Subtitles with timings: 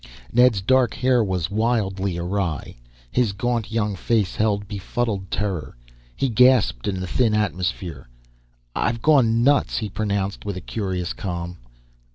[0.33, 2.75] Ned's dark hair was wildly awry.
[3.11, 5.77] His gaunt, young face held befuddled terror.
[6.15, 8.09] He gasped in the thin atmosphere.
[8.75, 11.57] "I've gone nuts," he pronounced with a curious calm.